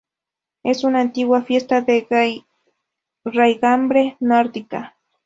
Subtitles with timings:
[0.63, 2.07] Es una antigua fiesta de
[3.23, 4.95] raigambre nórdica.